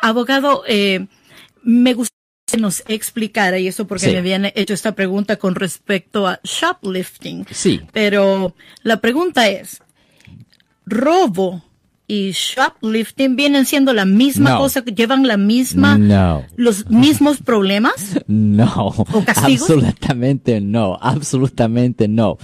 [0.00, 1.06] Abogado, eh,
[1.62, 2.08] me gustaría
[2.50, 4.12] que nos explicara, y eso porque Sí.
[4.12, 7.46] me habían hecho esta pregunta con respecto a shoplifting.
[7.50, 7.82] Sí.
[7.92, 9.82] Pero la pregunta es,
[10.86, 11.62] ¿robo
[12.10, 14.58] y shoplifting vienen siendo la misma No.
[14.60, 16.42] cosa, que llevan la misma, No.
[16.56, 18.18] los mismos problemas?
[18.26, 18.94] No,
[19.26, 19.68] castigos?
[19.70, 22.38] absolutamente no, absolutamente no.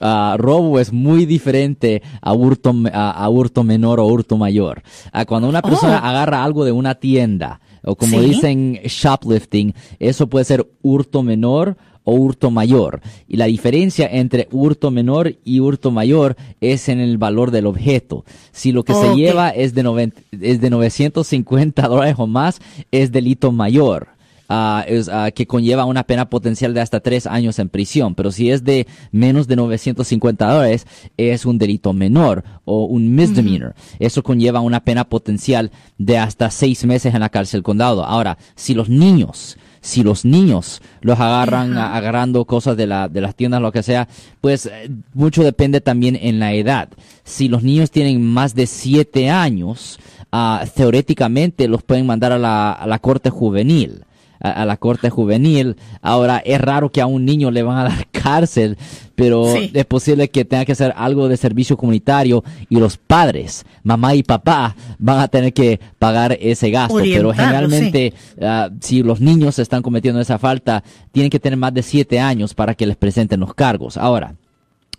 [0.00, 4.82] Ah, robo es muy diferente a hurto, a, a hurto menor o hurto mayor.
[5.12, 6.06] Ah, cuando una persona Oh.
[6.06, 8.26] agarra algo de una tienda, o como Sí.
[8.26, 11.76] dicen shoplifting, eso puede ser hurto menor
[12.08, 13.00] o hurto mayor.
[13.28, 18.24] Y la diferencia entre hurto menor y hurto mayor es en el valor del objeto.
[18.52, 22.60] Si lo que se lleva es de, noven- es de 950 dólares o más,
[22.92, 24.08] es delito mayor.
[24.48, 28.14] ah, es, ah, que conlleva una pena potencial de hasta tres años en prisión.
[28.14, 33.74] Pero si es de menos de 950 dólares, es un delito menor o un misdemeanor.
[33.98, 38.04] Eso conlleva una pena potencial de hasta seis meses en la cárcel condado.
[38.04, 43.20] Ahora, si los niños si los niños los agarran a- agarrando cosas de, la, de
[43.20, 44.08] las tiendas, lo que sea,
[44.40, 46.88] pues eh, mucho depende también en la edad.
[47.22, 50.00] Si los niños tienen más de siete años,
[50.32, 54.02] ah, teóricamente los pueden mandar a la, a la corte juvenil.
[54.46, 55.76] A, a la corte juvenil.
[56.02, 58.76] Ahora, es raro que a un niño le van a dar cárcel,
[59.14, 59.70] pero Sí.
[59.72, 64.22] es posible que tenga que hacer algo de servicio comunitario y los padres, mamá y
[64.22, 66.98] papá, van a tener que pagar ese gasto.
[66.98, 71.82] Pero generalmente, ah, si los niños están cometiendo esa falta, tienen que tener más de
[71.82, 73.96] siete años para que les presenten los cargos.
[73.96, 74.34] Ahora,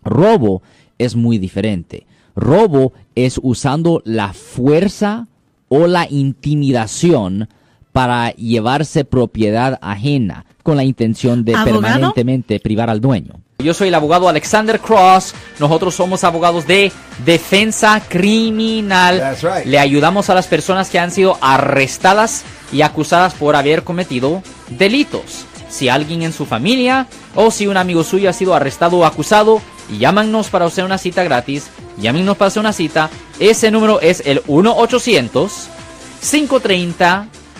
[0.03, 0.61] robo
[0.97, 2.05] es muy diferente.
[2.35, 5.27] Robo es usando la fuerza
[5.69, 7.49] o la intimidación
[7.97, 11.81] para llevarse propiedad ajena con la intención de ¿Abogado?
[11.81, 13.41] permanentemente privar al dueño.
[13.57, 15.33] Yo soy el abogado Alexander Cross.
[15.57, 16.91] Nosotros somos abogados de
[17.25, 19.17] defensa criminal.
[19.17, 19.65] That's right.
[19.65, 25.47] Le ayudamos a las personas que han sido arrestadas y acusadas por haber cometido delitos.
[25.67, 29.59] Si alguien en su familia o si un amigo suyo ha sido arrestado o acusado,
[29.97, 31.71] llámanos para hacer una cita gratis.
[31.97, 33.09] Llámenos para hacer una cita.
[33.39, 34.43] Ese número es el